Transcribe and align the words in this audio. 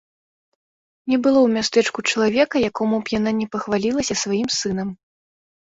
Не 1.13 1.17
было 1.27 1.39
ў 1.43 1.49
мястэчку 1.59 1.99
чалавека, 2.13 2.55
якому 2.71 2.95
б 3.05 3.17
яна 3.19 3.31
не 3.45 3.51
пахвалілася 3.53 4.13
сваім 4.25 4.49
сынам. 4.59 4.89